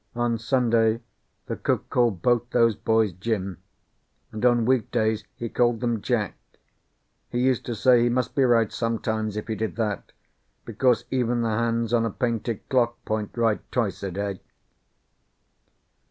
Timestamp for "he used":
7.29-7.67